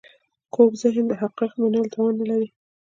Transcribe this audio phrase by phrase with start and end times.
[0.53, 2.47] کوږ ذهن د حقایقو منلو توان نه لري